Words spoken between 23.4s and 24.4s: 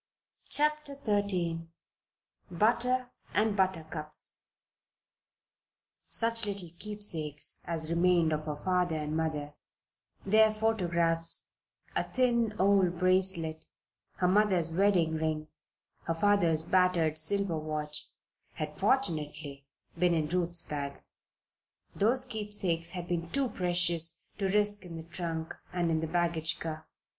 precious